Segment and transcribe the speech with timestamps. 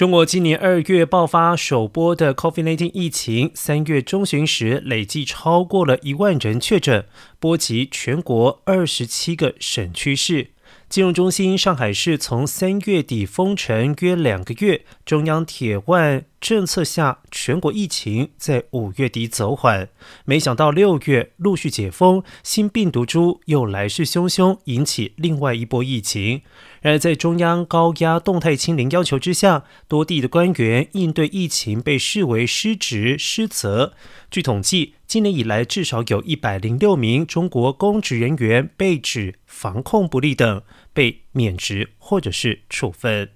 [0.00, 7.04] 中国今年二月爆发首波的 COVID-19 疫情，三月中旬时累计超过了一万人确诊，
[7.38, 10.52] 波及全国二十七个省区市。
[10.90, 19.88] 金融中心上海市从三月底封城约两个月，中央铁腕政策下，全国疫情在五月底走缓。
[20.24, 26.42] 没想到六月陆续解封，新病毒株又来势汹汹，引起另外一波疫情。
[26.80, 33.92] 然而，在中央高压动态清零要求之下，多地的官员应对疫情被视为失职失责。
[34.28, 40.62] 据统计，今年以来至少有一百零六名中国公职人员被指防控不力等。
[40.92, 43.30] 被免职或者是处分。